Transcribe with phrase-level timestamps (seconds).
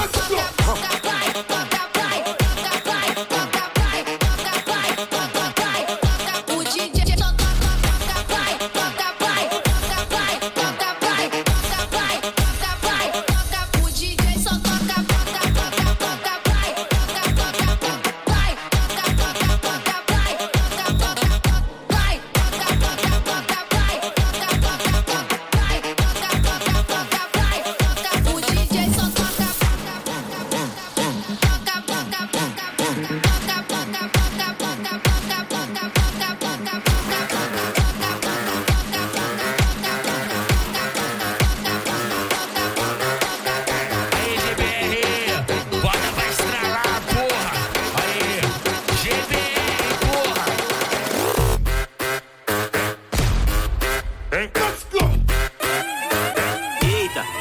[0.00, 1.69] Let's fuck.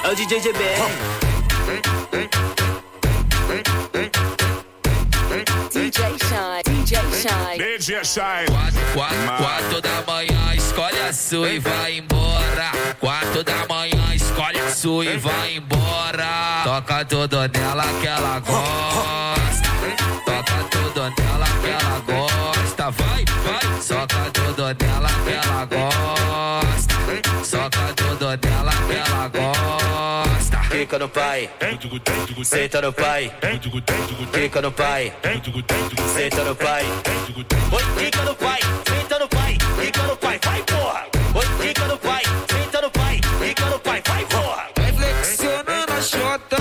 [0.09, 1.19] É o DJ GBR.
[5.71, 7.57] DJ Shine, DJ Shine.
[7.77, 8.45] DJ Shine.
[8.47, 12.71] Quatro, quatro, quatro da manhã, escolhe a sua e vai embora.
[12.99, 16.63] Quatro da manhã, escolhe a sua e vai embora.
[16.63, 19.69] Toca tudo nela que ela gosta.
[20.25, 22.89] Toca tudo nela que ela gosta.
[22.89, 26.99] Vai, vai, soca tudo nela que ela gosta.
[27.43, 29.48] Soca tudo nela que ela gosta.
[30.79, 31.49] Fica no pai,
[32.41, 33.29] senta no pai.
[34.31, 35.13] Fica no pai,
[36.15, 36.85] senta no pai.
[37.73, 39.57] Oi, fica no pai, senta no pai.
[39.77, 41.05] Fica no pai, vai porra.
[41.35, 43.19] Oi, fica no pai, senta no pai.
[43.41, 44.67] Fica no pai, vai porra.
[44.77, 46.57] Vai flexionando a chota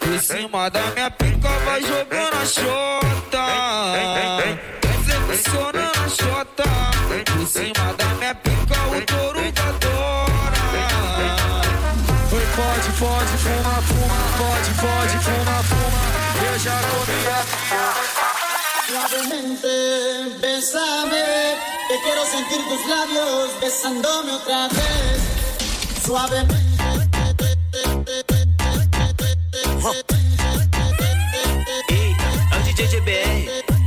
[0.00, 3.09] Por cima da minha pica vai jogando a chota
[14.40, 16.02] pode, pode, fuma, fuma.
[16.46, 17.40] Eu já comi a
[18.90, 21.56] Suavemente, bésame,
[21.86, 25.22] que quiero sentir tus labios besándome otra vez.
[26.04, 26.70] Suavemente.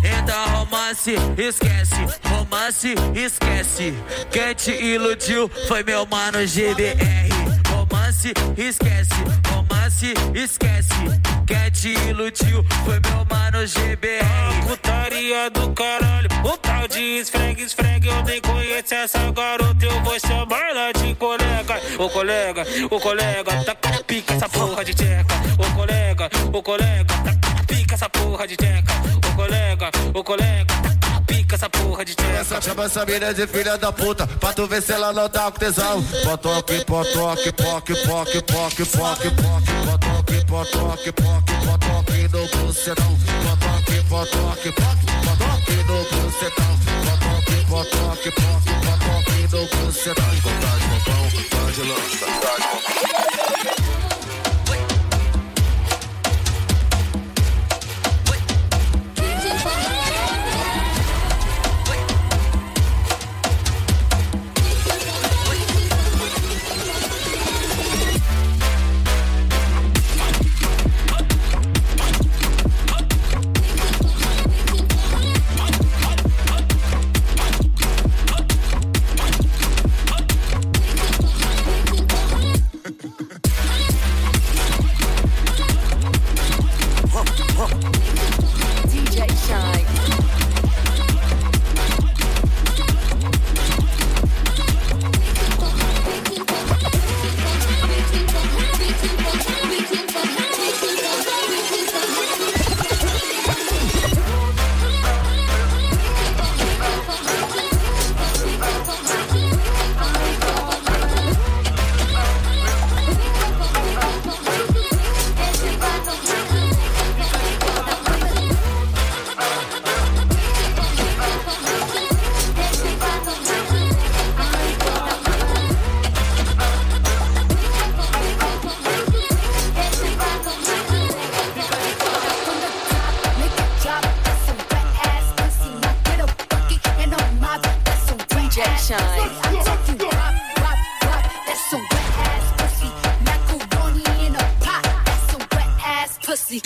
[0.04, 3.94] Eita, é romance, esquece Romance, esquece.
[4.32, 7.30] Quem te iludiu foi meu mano GBR.
[7.70, 9.43] Romance, esquece.
[9.84, 10.90] Romance, esquece.
[11.46, 14.68] Quem te iludiu foi meu mano GBR.
[14.68, 18.08] Putaria do caralho, o tal de esfregue, esfregue.
[18.08, 21.82] Eu nem conheço essa garota, eu vou chamar ela de colega.
[22.00, 23.76] Ô colega, ô colega, tá
[24.08, 25.36] pica essa porra de tcheca.
[25.58, 28.94] Ô colega, ô colega, tá pica essa porra de tcheca.
[29.28, 30.93] Ô colega, ô colega, tá
[31.54, 32.40] pica essa porra de tcheca.
[32.40, 35.52] Essa chama essa mina de filha da puta, pra tu ver se ela não tá
[35.52, 36.04] com tesão.
[36.24, 39.32] Potoque, potoque, poque, poque, poque, poque, poque,
[39.86, 43.18] potoque, potoque, poque, potoque no bucetão.
[43.44, 46.74] Potoque, potoque, poque, potoque no bucetão.
[47.06, 50.32] Potoque, potoque, poque, potoque no bucetão.
[50.44, 52.34] Vontade, popão, pode lançar.
[53.54, 53.63] DJ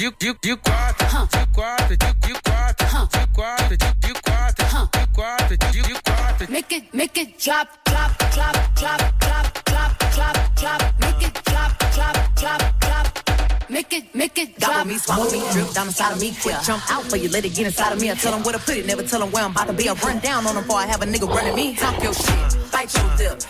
[0.08, 5.08] De, de, de quatro, de quatro, de, de quatro, de quatro, de, de quatro, de
[5.14, 6.48] quatro, de, de quatro.
[6.50, 10.82] Make it, make it drop, drop, drop, drop, drop, drop, drop, drop.
[11.02, 13.70] Make it drop, drop, drop, drop.
[13.70, 14.76] Make it, make it drop.
[14.76, 16.34] Gobble me, swallow me, drip down inside of me.
[16.42, 18.10] Quick jump out for you, let it get inside of me.
[18.10, 19.90] I tell them where to put it, never tell them where I'm about to be.
[19.90, 21.76] I run down on them before I have a nigga running me.
[21.76, 23.44] Talk your shit, bite your lip.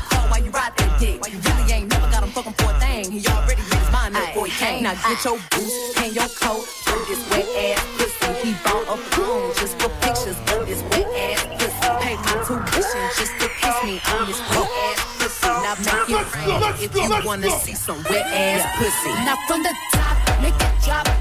[0.00, 1.20] Ask for call while you ride that dick.
[1.20, 3.12] Why you really ain't never got him fucking for a thing.
[3.12, 4.82] He already made his mind up before he came.
[4.82, 6.64] Now get your boots and your coat.
[6.84, 8.32] Throw this wet ass pussy.
[8.40, 11.88] He bought a phone just for pictures of this wet ass pussy.
[12.00, 15.52] Pay my tuition just to kiss me on this wet ass pussy.
[15.64, 19.12] Now make it rain if you wanna see some wet ass pussy.
[19.28, 21.19] Now from the top, make it drop.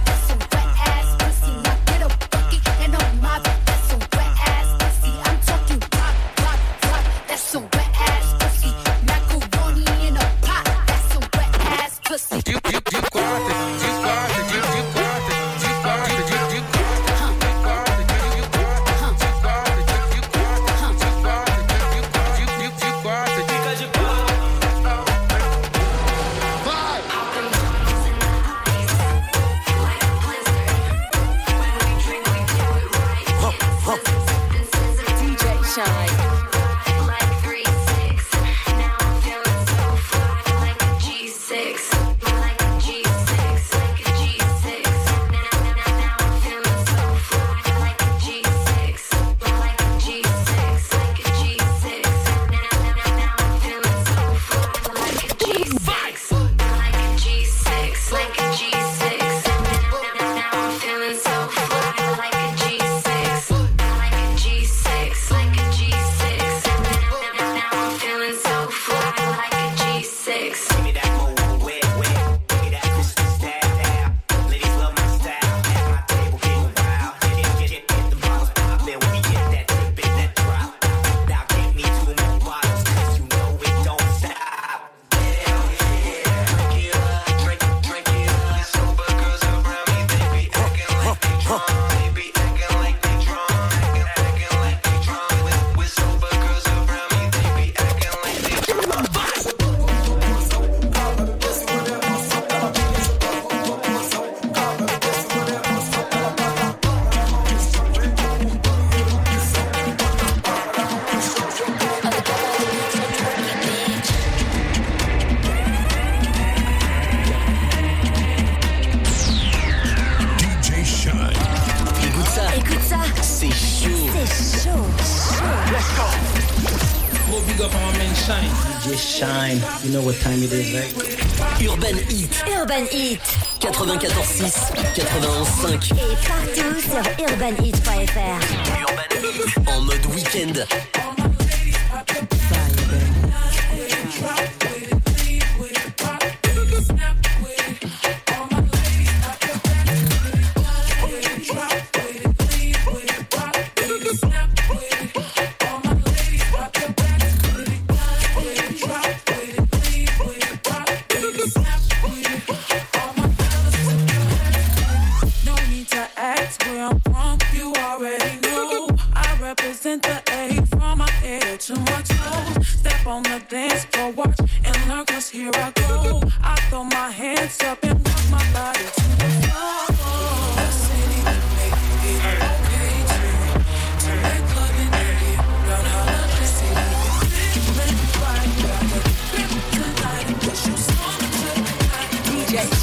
[130.10, 132.44] Urban Heat.
[132.60, 133.22] Urban Heat.
[133.60, 135.94] 94.6, 91.5.
[135.94, 138.40] Et partout sur urbanheat.fr.
[138.82, 140.66] Urban Heat en mode week-end.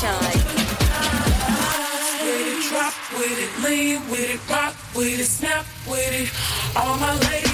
[0.06, 0.40] time.
[2.22, 6.28] With it, drop with it, lean with it, rock with it, snap with it.
[6.76, 7.45] All my ladies.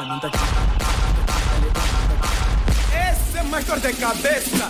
[0.00, 0.30] levanta.
[2.92, 4.68] Ese es más de cabeza.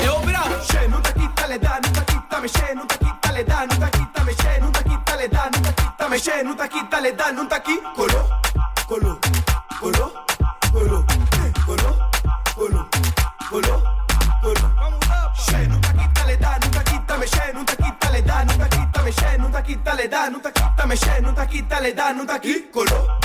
[0.00, 3.66] Eu bravo, che, nunca quita le da, nunca quita me che, nunca quita le da,
[3.66, 7.00] nunca quita me che, nunca quita le da, non nunca quita me che, nunca quita
[7.00, 8.40] le da, nunca qui, colo,
[8.86, 9.18] colo,
[9.80, 10.12] colo,
[10.72, 11.04] colo,
[11.64, 12.08] colo,
[12.54, 12.88] colo,
[13.48, 13.82] colo,
[14.42, 14.96] colo.
[15.46, 18.46] Che, nunca quita le da, non nunca quita me che, nunca quita le da, non
[18.46, 21.94] nunca quita me che, nunca quita le da, nunca quita me che, nunca quita le
[21.94, 23.18] da, nunca qui, colo.